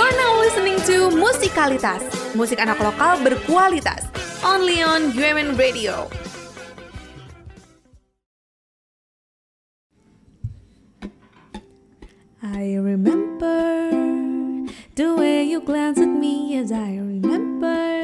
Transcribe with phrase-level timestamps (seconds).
[0.00, 4.08] You're now listening to Musikalitas, musik anak lokal berkualitas.
[4.40, 6.08] Only on UMN Radio.
[12.40, 13.60] I remember
[14.96, 18.00] the way you glanced at me as I remember.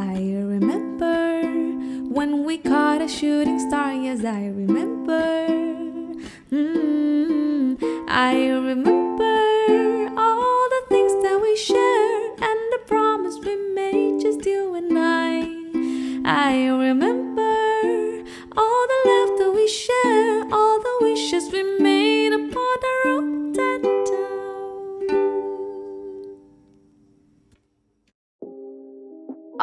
[0.00, 1.44] I remember
[2.08, 5.28] when we caught a shooting star, yes, I remember.
[6.48, 7.76] Mm,
[8.08, 8.95] I remember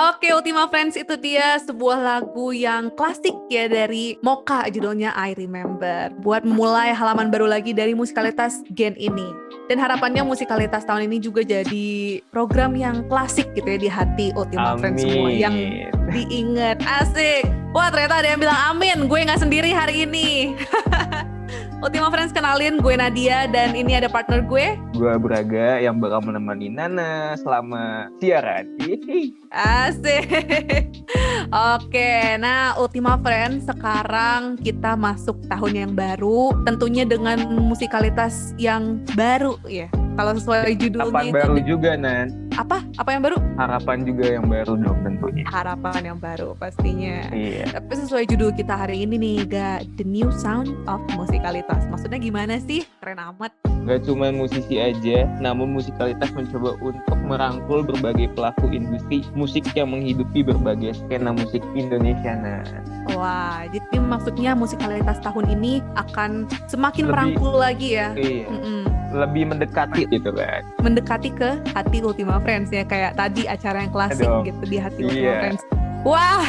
[0.04, 6.12] Oke, Ultima Friends itu dia sebuah lagu yang klasik ya dari Mocha judulnya I Remember.
[6.20, 9.24] Buat memulai halaman baru lagi dari musikalitas Gen ini.
[9.72, 14.76] Dan harapannya musikalitas tahun ini juga jadi program yang klasik gitu ya di hati Ultima
[14.76, 15.56] Friends semua yang
[16.12, 16.84] diingat.
[16.84, 17.48] Asik.
[17.72, 19.08] Wah ternyata ada yang bilang amin.
[19.08, 20.52] Gue nggak sendiri hari ini.
[21.84, 24.80] Ultima Friends kenalin gue Nadia dan ini ada partner gue.
[24.96, 28.72] Gue Braga yang bakal menemani Nana selama siaran.
[29.52, 30.24] Asik.
[31.76, 39.60] Oke, nah Ultima Friends sekarang kita masuk tahun yang baru, tentunya dengan musikalitas yang baru
[39.68, 39.92] ya.
[40.16, 42.43] Kalau sesuai judulnya itu baru juga, Nan.
[42.58, 42.78] Apa?
[42.98, 43.38] Apa yang baru?
[43.58, 45.44] Harapan juga yang baru dong tentunya.
[45.50, 47.30] Harapan yang baru pastinya.
[47.34, 47.78] Iya.
[47.78, 51.86] Tapi sesuai judul kita hari ini nih, ga The New Sound of Musikalitas.
[51.90, 52.86] Maksudnya gimana sih?
[53.02, 53.52] Keren amat.
[53.84, 60.40] Gak cuma musisi aja, namun musikalitas mencoba untuk merangkul berbagai pelaku industri musik yang menghidupi
[60.40, 62.64] berbagai skena musik Indonesia, Nan.
[63.12, 68.16] Wah, jadi maksudnya musikalitas tahun ini akan semakin Lebih- merangkul lagi ya.
[68.16, 68.48] Iya.
[68.48, 68.88] Mm-mm.
[69.14, 70.66] Lebih mendekati gitu kan.
[70.82, 74.42] mendekati ke hati Ultima Friends ya kayak tadi acara yang klasik Aduh.
[74.44, 75.36] gitu di hati Ultima Iya.
[75.40, 75.62] Friends.
[76.04, 76.44] Wah,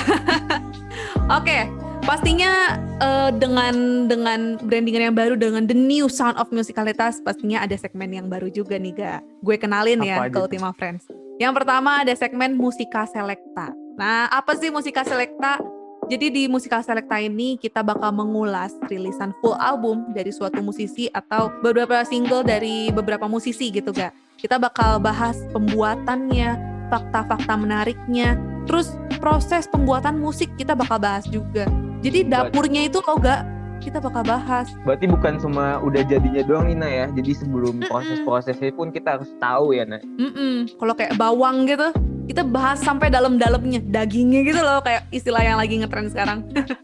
[1.39, 1.59] oke.
[2.05, 2.53] Pastinya
[2.99, 3.75] eh, dengan
[4.05, 8.49] dengan brandingan yang baru dengan the new sound of musicalitas pastinya ada segmen yang baru
[8.49, 9.15] juga nih ga.
[9.41, 10.45] Gue kenalin ya Apa ke aja tuh?
[10.45, 11.09] Ultima Friends.
[11.37, 13.73] Yang pertama ada segmen Musika Selecta.
[13.95, 15.57] Nah, apa sih Musika Selecta?
[16.05, 21.49] Jadi di Musika Selecta ini kita bakal mengulas rilisan full album dari suatu musisi atau
[21.65, 24.13] beberapa single dari beberapa musisi gitu ga.
[24.37, 26.61] Kita bakal bahas pembuatannya,
[26.93, 28.37] fakta-fakta menariknya,
[28.69, 31.65] terus proses pembuatan musik kita bakal bahas juga.
[32.05, 33.49] Jadi dapurnya itu loh gak
[33.81, 34.69] kita bakal bahas.
[34.85, 37.07] Berarti bukan cuma udah jadinya doang Nina ya.
[37.13, 40.05] Jadi sebelum proses-prosesnya pun kita harus tahu ya, Nak.
[40.21, 40.73] Mm-mm.
[40.77, 41.93] Kalau kayak bawang gitu,
[42.25, 46.41] kita bahas sampai dalam-dalamnya, dagingnya gitu loh kayak istilah yang lagi ngetren sekarang.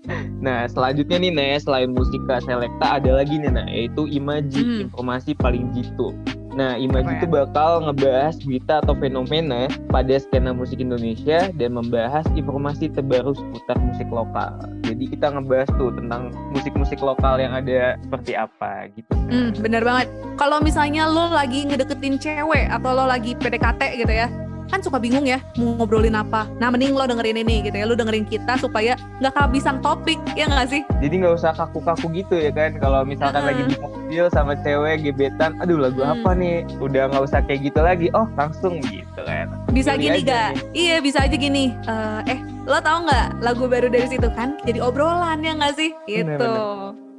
[0.41, 4.81] Nah, selanjutnya nih, Nah, selain musika selekta ada lagi nih, Nah, yaitu Imaji, Hmm.
[4.89, 6.17] informasi paling jitu.
[6.57, 12.89] Nah, Imaji itu bakal ngebahas berita atau fenomena pada skena musik Indonesia dan membahas informasi
[12.89, 14.59] terbaru seputar musik lokal.
[14.83, 19.13] Jadi kita ngebahas tuh tentang musik-musik lokal yang ada seperti apa gitu.
[19.29, 20.09] Hmm, bener banget.
[20.41, 24.27] Kalau misalnya lo lagi ngedeketin cewek atau lo lagi PDKT gitu ya,
[24.71, 26.47] kan suka bingung ya mau ngobrolin apa.
[26.57, 30.47] Nah mending lo dengerin ini gitu ya, lo dengerin kita supaya nggak kehabisan topik ya
[30.47, 30.83] nggak sih?
[30.99, 32.79] Jadi nggak usah kaku-kaku gitu ya kan.
[32.79, 36.15] Kalau misalkan lagi di mobil sama cewek gebetan, aduh lagu Hmm.
[36.17, 36.63] apa nih?
[36.79, 38.07] Udah nggak usah kayak gitu lagi.
[38.11, 39.51] Oh, langsung gitu kan.
[39.69, 40.51] Bisa Pilih gini aja gak?
[40.51, 40.63] nih.
[40.73, 41.65] Iya bisa aja gini.
[41.85, 44.55] Eh, eh lo tau nggak lagu baru dari situ kan?
[44.63, 45.91] Jadi obrolan ya nggak sih?
[46.07, 46.55] Bener, Gitu.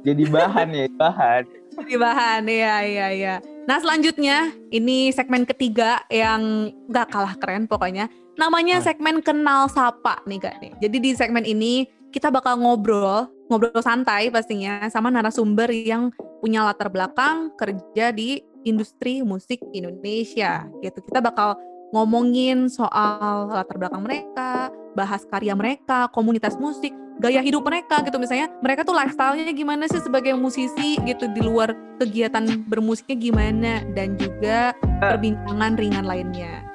[0.02, 1.42] Jadi bahan ya, bahan.
[1.72, 3.34] Jadi bahan, iya iya iya.
[3.62, 8.10] Nah selanjutnya ini segmen ketiga yang gak kalah keren pokoknya.
[8.34, 10.72] Namanya segmen kenal sapa nih kak nih.
[10.82, 16.10] Jadi di segmen ini kita bakal ngobrol, ngobrol santai pastinya sama narasumber yang
[16.42, 20.98] punya latar belakang kerja di industri musik Indonesia gitu.
[20.98, 21.54] Kita bakal
[21.92, 26.90] ngomongin soal latar belakang mereka, bahas karya mereka, komunitas musik,
[27.22, 31.70] gaya hidup mereka gitu misalnya mereka tuh lifestyle-nya gimana sih sebagai musisi gitu di luar
[32.02, 36.66] kegiatan bermusiknya gimana dan juga perbincangan ringan lainnya.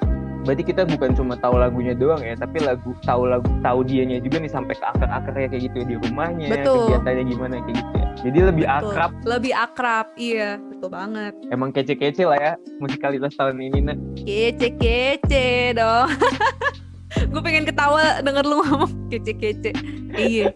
[0.48, 4.40] Berarti kita bukan cuma tahu lagunya doang ya, tapi lagu tahu lagu tahu dianya juga
[4.40, 6.78] nih sampai ke akar-akarnya kayak gitu ya, di rumahnya, Betul.
[6.88, 8.06] kegiatannya gimana kayak gitu ya.
[8.24, 8.88] Jadi lebih Betul.
[8.88, 11.32] akrab, Lebih akrab, iya, betul banget.
[11.52, 13.96] emang kece-kece lah ya musikalitas tahun ini nah.
[14.24, 16.08] Kece-kece dong.
[17.26, 19.72] Gue pengen ketawa denger lu ngomong kece-kece.
[20.14, 20.54] Iya.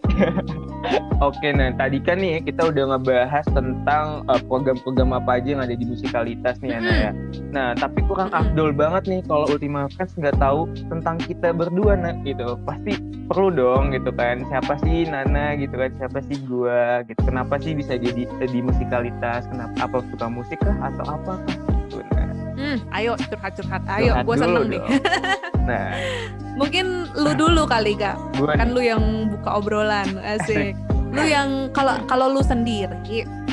[1.23, 5.63] Oke, nah tadi kan nih ya, kita udah ngebahas tentang uh, program-program apa aja yang
[5.63, 7.11] ada di musikalitas nih Ana ya.
[7.55, 12.11] Nah, tapi kurang afdol banget nih kalau Ultima Friends nggak tahu tentang kita berdua nah
[12.27, 12.59] gitu.
[12.67, 12.99] Pasti
[13.31, 14.43] perlu dong gitu kan.
[14.51, 15.95] Siapa sih Nana gitu kan?
[15.95, 17.21] Siapa sih gua gitu.
[17.23, 19.47] Kenapa sih bisa jadi di musikalitas?
[19.47, 21.57] Kenapa apa suka musik kah atau apa kah?
[22.11, 23.81] Nah, Hmm, ayo curhat-curhat.
[23.89, 24.81] Ayo, gue seneng nih.
[25.63, 25.95] Nah,
[26.53, 28.17] Mungkin lu dulu kali kak.
[28.37, 30.77] gue Kan lu yang buka obrolan, asik.
[31.15, 32.93] lu yang kalau kalau lu sendiri,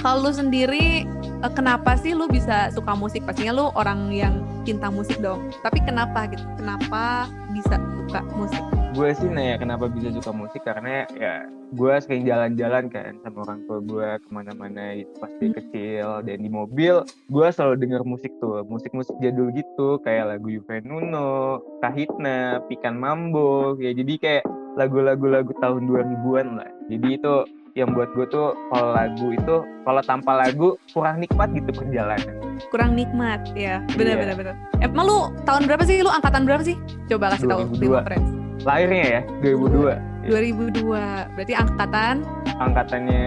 [0.01, 1.05] kalau lu sendiri
[1.45, 3.25] eh, kenapa sih lu bisa suka musik?
[3.25, 5.51] Pastinya lu orang yang cinta musik dong.
[5.65, 6.45] Tapi kenapa gitu?
[6.59, 8.65] Kenapa bisa suka musik?
[8.91, 13.63] gue sih nanya kenapa bisa suka musik karena ya gue sering jalan-jalan kan sama orang
[13.71, 15.57] tua gue ke mana-mana gitu pas dia Hmm.
[15.63, 16.95] kecil dan di mobil
[17.31, 23.79] gue selalu denger musik tuh musik-musik jadul gitu kayak lagu Yuve Nuno, Kahitna, Pikan Mambo
[23.79, 27.35] ya jadi kayak lagu-lagu lagu tahun 2000-an lah jadi itu
[27.79, 29.57] yang buat gue tuh kalau lagu itu
[29.87, 33.81] kalau tanpa lagu kurang nikmat gitu perjalanan Kurang nikmat ya.
[33.91, 34.21] Bener Iya.
[34.21, 34.55] bener bener.
[34.79, 36.01] Emang lu tahun berapa sih?
[36.01, 36.77] Lu angkatan berapa sih?
[37.07, 37.81] Coba kasih tahu 2002.
[37.81, 38.31] lima friends.
[38.61, 39.97] lahirnya ya 2002
[40.29, 41.33] 2002.
[41.33, 42.15] Berarti angkatan
[42.55, 43.25] angkatannya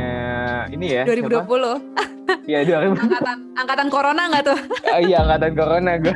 [0.69, 1.41] ini ya siapa?
[1.49, 1.81] 2020.
[2.43, 4.59] Iya 2000 angkatan angkatan corona nggak tuh?
[4.85, 6.15] Ah, iya angkatan corona gue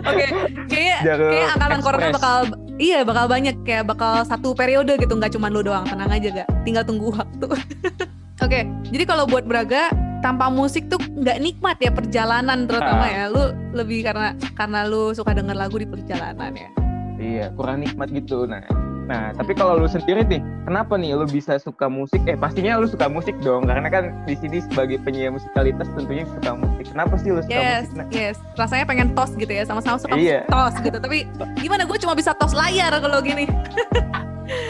[0.00, 0.26] Oke,
[0.68, 2.16] kayaknya Jalur kayak angkatan corona ekspres.
[2.16, 2.36] bakal
[2.78, 6.48] iya bakal banyak kayak bakal satu periode gitu nggak cuma lu doang tenang aja gak
[6.62, 7.48] tinggal tunggu waktu.
[8.44, 13.10] Oke, jadi kalau buat Braga tanpa musik tuh nggak nikmat ya perjalanan terutama Ah.
[13.10, 13.24] ya.
[13.26, 13.42] Lu
[13.72, 16.70] lebih karena karena lu suka denger lagu di perjalanan ya.
[17.16, 18.62] iya kurang nikmat gitu nah
[19.04, 22.86] nah tapi kalau lu sendiri nih kenapa nih lu bisa suka musik eh pastinya lu
[22.86, 27.32] suka musik dong karena kan di sini sebagai penyiar musikalitas tentunya suka musik kenapa sih
[27.32, 28.36] lu suka Yes, musik nah yes.
[28.54, 30.46] Rasanya pengen tos gitu ya, sama-sama suka Iya.
[30.46, 30.94] tos gitu.
[30.94, 31.26] Tapi
[31.56, 33.48] gimana gue cuma bisa tos layar kalau gini.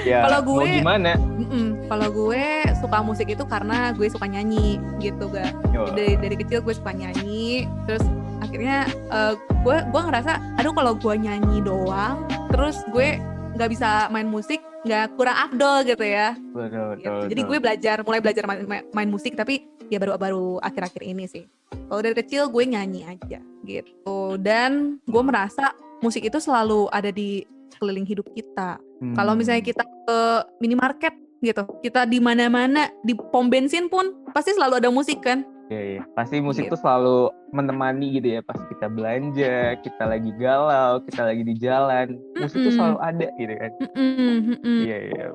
[0.02, 1.66] ya kalau mau gue- gimana Mm-mm.
[1.86, 2.44] Kalau gue
[2.78, 5.50] suka musik itu karena gue suka nyanyi gitu ga.
[5.92, 8.02] Dari dari kecil gue suka nyanyi, terus
[8.38, 13.18] akhirnya eh, gue gue ngerasa, aduh kalau gue nyanyi doang, terus gue
[13.54, 16.38] nggak bisa main musik, nggak kurang afdol gitu ya.
[16.54, 17.10] betul, Gitu.
[17.10, 17.50] betul, Jadi betul.
[17.50, 21.44] gue belajar, mulai belajar main, main, main musik, tapi ya baru baru akhir-akhir ini sih.
[21.88, 24.36] Kalau dari kecil gue nyanyi aja gitu.
[24.38, 27.42] Dan gue merasa musik itu selalu ada di
[27.74, 28.78] keliling hidup kita.
[29.14, 30.18] Kalau Hmm, misalnya kita ke
[30.58, 35.42] minimarket gitu, kita di mana-mana di pom bensin pun pasti selalu ada musik kan?
[35.68, 36.02] Iya, iya.
[36.16, 36.72] Pasti musik Gitu.
[36.72, 42.16] tuh selalu menemani gitu ya pas kita belanja, kita lagi galau, kita lagi di jalan,
[42.40, 42.76] musik tuh Mm-mm.
[42.80, 43.72] selalu ada gitu kan.
[43.96, 44.80] Mm-mm.
[44.88, 45.26] Iya iya.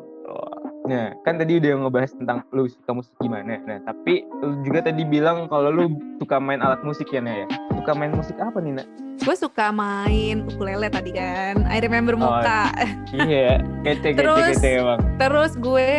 [0.83, 3.61] Nah kan tadi udah ngebahas tentang lu suka musik gimana.
[3.61, 5.85] Nah tapi lu juga tadi bilang kalau lu
[6.17, 7.47] suka main alat musik ya Nah ya.
[7.77, 8.87] Suka main musik apa nih Nak?
[9.23, 11.63] Gue suka main ukulele tadi kan.
[11.65, 12.75] I remember Oh, muka.
[13.15, 13.63] iya.
[13.81, 14.99] Kece kece Terus- kece emang.
[15.15, 15.91] Terus gue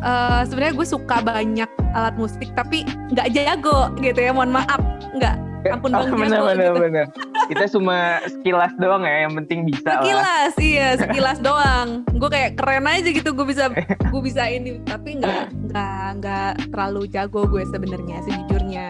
[0.00, 4.30] eh, sebenarnya gue suka banyak alat musik tapi nggak jago gitu ya.
[4.30, 4.80] Mohon maaf,
[5.12, 5.36] nggak.
[5.60, 6.80] Ampun Bang bener Jago bener gitu.
[6.80, 7.06] bener.
[7.46, 9.16] Kita cuma sekilas doang ya.
[9.24, 10.00] Yang penting bisa lah.
[10.00, 11.88] Sekilas, iya sekilas doang.
[12.12, 13.30] Gue kayak keren aja gitu.
[13.32, 13.68] Gue bisa,
[14.12, 14.80] gue bisa ini.
[14.82, 18.86] Tapi nggak, nggak, nggak terlalu jago gue sebenarnya, sejujurnya.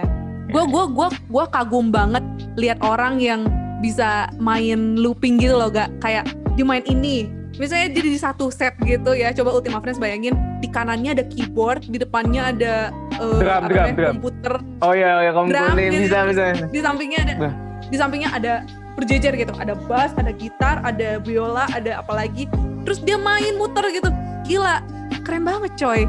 [0.51, 2.23] Gue, gue, gue, gue kagum banget
[2.55, 3.47] lihat orang yang
[3.81, 6.25] bisa main looping gitu loh, gak kayak
[6.55, 7.29] dia main ini.
[7.53, 9.33] Misalnya dia di satu set gitu ya.
[9.33, 12.75] Coba Ultima Friends bayangin di kanannya ada keyboard, di depannya ada
[13.13, 14.11] eh, Drum, apa drum, namanya, drum.
[14.15, 15.97] komputer, Oh iya iya kamu Drum gitu.
[15.99, 16.43] bisa bisa.
[16.67, 17.53] di sampingnya ada Bah.
[17.83, 18.53] di sampingnya ada
[18.93, 22.45] berjejer gitu ada bass ada gitar ada biola ada apa lagi
[22.83, 24.09] terus dia main muter gitu
[24.43, 24.81] gila
[25.23, 26.05] keren banget coy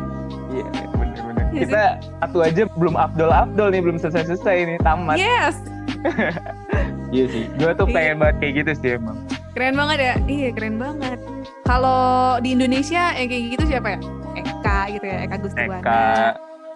[0.49, 1.43] Iya iya, bener bener.
[1.47, 1.59] Iya sih.
[1.67, 1.83] Kita
[2.21, 5.15] satu aja belum Abdul Abdul nih belum selesai selesai nih tamat.
[5.15, 5.55] yes
[7.11, 7.43] Iya sih.
[7.59, 7.93] Gue tuh Iya.
[7.93, 9.17] pengen banget kayak gitu sih emang.
[9.51, 10.15] keren banget ya.
[10.25, 11.19] Iya keren banget.
[11.67, 12.01] Kalau
[12.39, 13.99] di Indonesia yang kayak gitu siapa ya?
[14.31, 16.07] Eka gitu ya Eka Gustiwana Eka.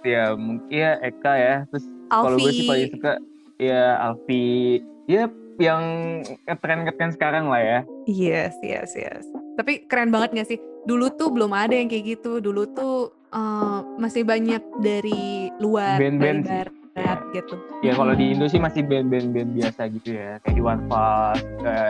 [0.03, 1.55] Ya mungkin ya Eka ya.
[1.71, 3.11] Terus kalau gue sih paling suka
[3.55, 4.83] ya Alfi.
[5.07, 5.83] Ya yang
[6.51, 7.79] ngetren sekarang lah ya.
[8.03, 9.23] Yes yes yes.
[9.55, 10.59] Tapi keren banget gak sih?
[10.83, 12.43] Dulu tuh belum ada yang kayak gitu.
[12.43, 16.74] Dulu tuh eh, masih banyak dari luar Band-band dari
[17.15, 18.35] barat gitu ya kalau di.
[18.35, 21.39] Indo sih masih band-band band biasa gitu ya kayak Iwan Fals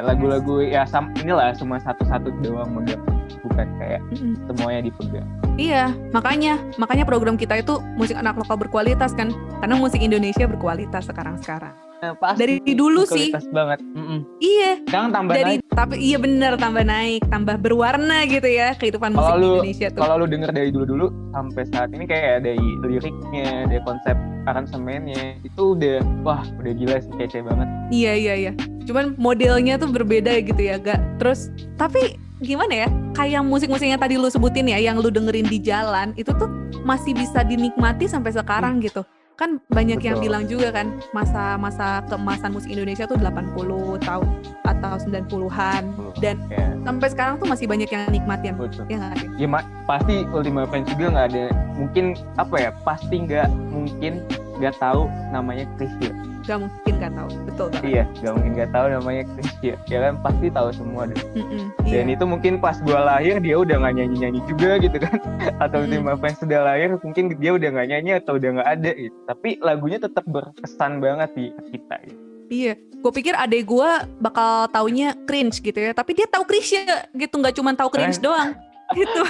[0.06, 3.02] lagu-lagu ya sam inilah cuma satu-satu doang megang
[3.42, 4.38] bukan kayak Mm-mm.
[4.46, 9.32] semuanya dipegang Iya, makanya makanya program kita itu musik anak lokal berkualitas kan,
[9.64, 11.85] karena musik Indonesia berkualitas sekarang-sekarang.
[12.06, 13.34] Nah, pasti Dari dulu sih.
[13.34, 14.20] kualitas banget Mm-mm.
[14.38, 19.12] Iya, sekarang tambah dari naik tapi iya bener tambah naik, tambah berwarna gitu ya kehidupan
[19.12, 20.00] musik Kalau di lu- Indonesia tuh.
[20.00, 25.62] kalau lu denger dari dulu-dulu sampai saat ini kayak dari liriknya, dari konsep aransemennya itu
[25.74, 27.68] udah wah udah gila sih kece banget.
[27.90, 28.52] Iya iya iya.
[28.86, 31.02] Cuman modelnya tuh berbeda gitu ya, gak.
[31.18, 32.88] Terus tapi gimana ya?
[33.12, 36.48] Kayak musik-musik yang tadi lu sebutin ya, yang lu dengerin di jalan itu tuh
[36.86, 39.02] masih bisa dinikmati sampai sekarang gitu.
[39.36, 40.26] Kan banyak yang Betul.
[40.32, 44.28] bilang juga kan masa-masa keemasan musik Indonesia tuh 80 tahun
[44.64, 45.84] atau 90-an
[46.24, 48.56] dan Ya, sampai sekarang tuh masih banyak yang nikmatin.
[48.56, 48.88] betul.
[48.88, 49.16] Ya nggak?
[49.36, 49.48] Ya
[49.84, 52.06] pasti Ultima Friends juga nggak ada mungkin
[52.40, 54.24] apa ya pasti nggak mungkin
[54.58, 56.12] nggak tahu namanya Krisya
[56.46, 57.90] Gak mungkin gak tahu, betul banget.
[57.90, 62.06] iya nggak mungkin nggak tahu namanya Krisya ya kan pasti tahu semua deh Mm-mm, dan
[62.06, 62.14] iya.
[62.14, 65.18] itu mungkin pas gua lahir dia udah nggak nyanyi nyanyi juga gitu kan
[65.66, 65.86] atau Mm.
[65.90, 69.50] Ultima Friends sudah lahir mungkin dia udah nggak nyanyi atau udah nggak ada gitu tapi
[69.60, 72.22] lagunya tetap berkesan banget di kita gitu.
[72.46, 77.34] Iya, gue pikir adek gue bakal taunya cringe gitu ya, tapi dia tahu Krisya gitu,
[77.36, 78.24] nggak cuma tahu cringe Eh.
[78.24, 78.54] doang.
[78.94, 79.22] gitu.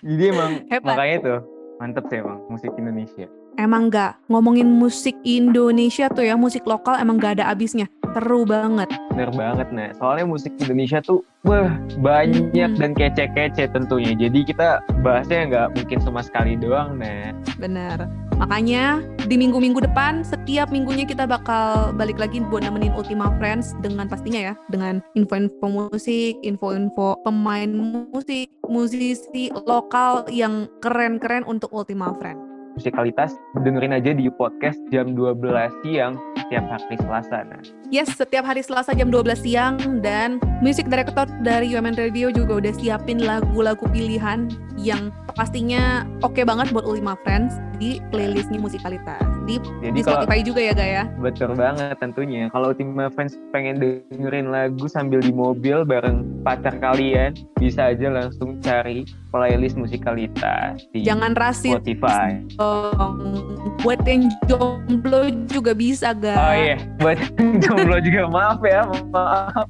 [0.00, 0.86] jadi emang Hebat.
[0.86, 1.38] makanya tuh
[1.76, 3.26] mantep sih emang musik Indonesia
[3.58, 7.90] Emang nggak ngomongin musik Indonesia tuh ya, musik lokal emang nggak ada abisnya.
[8.14, 8.86] Seru banget.
[9.12, 12.78] Bener banget nah soalnya musik Indonesia tuh wah banyak Mm-mm.
[12.78, 14.68] dan kece-kece tentunya jadi kita
[15.02, 18.06] bahasnya nggak mungkin cuma sekali doang nah Bener.
[18.38, 24.06] Makanya di minggu-minggu depan setiap minggunya kita bakal balik lagi buat nemenin Ultima Friends dengan
[24.06, 27.68] pastinya ya dengan info-info musik, info-info pemain
[28.14, 32.47] musik, musisi lokal yang keren-keren untuk Ultima Friends.
[32.78, 35.42] Musikalitas dengerin aja di podcast jam 12
[35.82, 36.14] siang
[36.46, 37.38] setiap hari Selasa.
[37.44, 37.60] Nah.
[37.90, 42.72] Yes, setiap hari Selasa jam 12 siang dan music director dari UMN Radio juga udah
[42.78, 49.94] siapin lagu-lagu pilihan yang pastinya oke banget buat Ultima Friends di playlistnya musikalitas di, jadi
[49.94, 51.02] di kalau Spotify juga ya Gaya.
[51.22, 57.32] betul banget tentunya kalau Ultima Friends pengen dengerin lagu sambil di mobil bareng pacar kalian
[57.56, 63.38] bisa aja langsung cari playlist musikalitas di Jangan rasis Spotify dong.
[63.84, 66.34] Buat yang jomblo juga bisa ga.
[66.34, 67.18] oh iya buat
[67.62, 68.82] jomblo juga maaf ya
[69.14, 69.66] maaf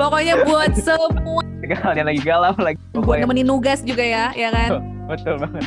[0.00, 4.82] Pokoknya buat semua kalian lagi galau lagi buat nemenin nugas juga ya, ya kan?
[5.10, 5.66] betul banget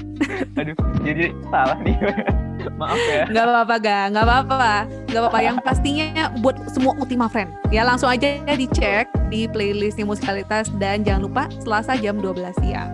[0.55, 1.95] aduh jadi salah nih
[2.79, 4.73] maaf ya Gak apa-apa ga, gak apa-apa,
[5.09, 5.39] gak apa-apa.
[5.41, 7.49] Yang pastinya buat semua Ultima Friend.
[7.73, 12.89] Ya langsung aja dicek di playlistnya musikalitas dan jangan lupa Selasa jam 12 siang.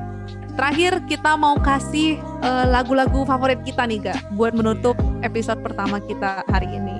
[0.57, 6.43] Terakhir kita mau kasih eh, lagu-lagu favorit kita nih ga, buat menutup episode pertama kita
[6.51, 6.99] hari ini.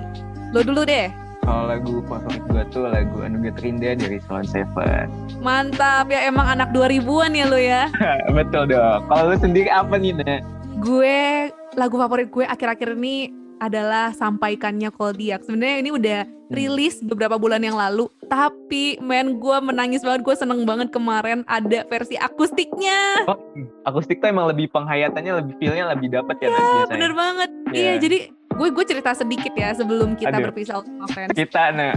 [0.54, 1.29] Lo dulu deh.
[1.44, 5.06] Kalau lagu favorit gue tuh lagu Anugerah Terindah dari Salon Seven
[5.40, 7.82] Mantap ya emang anak 2000-an ya lo ya.
[8.36, 10.40] betul dong kalau lu sendiri apa nih Nek?
[10.80, 15.44] gue lagu favorit gue akhir-akhir ini adalah sampaikannya Koldiak.
[15.44, 20.24] Sebenarnya ini udah rilis beberapa bulan yang lalu, tapi men gue menangis banget.
[20.24, 23.28] Gue seneng banget kemarin ada versi akustiknya.
[23.28, 23.36] Oh,
[23.84, 26.88] akustik tuh emang lebih penghayatannya lebih feelnya lebih dapet ya, biasanya.
[26.88, 27.50] Bener banget.
[27.70, 27.76] Iya.
[27.76, 28.18] Iya, jadi
[28.50, 30.50] gue gue cerita sedikit ya sebelum kita Aduh.
[30.50, 31.32] berpisah sama friends.
[31.40, 31.94] kita nah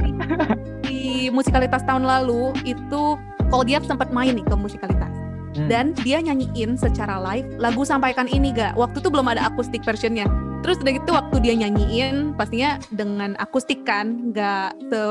[0.84, 3.18] Di musikalitas tahun lalu itu
[3.50, 5.14] Koldiak sempat main nih ke musikalitas.
[5.54, 5.70] Hmm.
[5.70, 10.26] dan dia nyanyiin secara live lagu sampaikan ini gak waktu itu belum ada akustik versionnya
[10.66, 15.02] terus udah gitu waktu dia nyanyiin pastinya dengan akustik kan gak se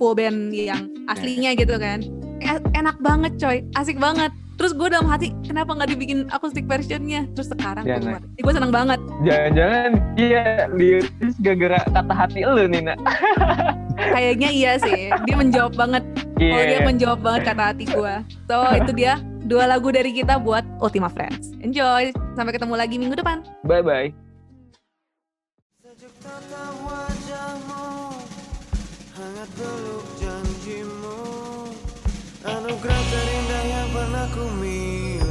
[0.00, 2.00] full band yang aslinya gitu kan
[2.40, 7.24] E- enak banget coy asik banget terus gue dalam hati kenapa nggak dibikin akustik versionnya?
[7.32, 9.00] Terus sekarang Ya, keluar Jadi gue seneng banget.
[9.24, 9.90] Jangan-jangan
[10.20, 12.98] dia liris gara-gara kata hati lu nih nak.
[14.12, 15.08] Kayaknya iya sih.
[15.24, 16.04] Dia menjawab banget.
[16.40, 16.52] Iya.
[16.56, 18.14] oh dia menjawab banget kata hati gue
[18.48, 21.56] so itu dia dua lagu dari kita buat Ultima Friends.
[21.64, 22.12] Enjoy.
[22.36, 23.40] Sampai ketemu lagi minggu depan.
[23.64, 24.08] Bye bye
[25.80, 27.88] Sejuk tatap wajahmu
[29.16, 31.16] Hangat peluk janjimu.
[32.40, 33.00] Anugerah
[34.30, 35.29] terindah yang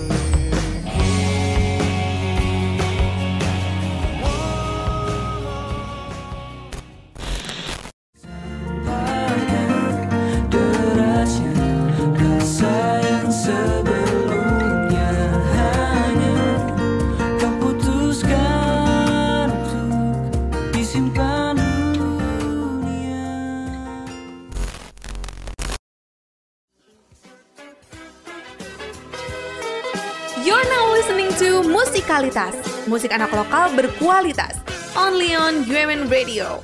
[30.49, 32.57] You're now listening to Musikalitas,
[32.89, 34.57] musik anak lokal berkualitas.
[34.97, 36.57] Only on UMN Radio.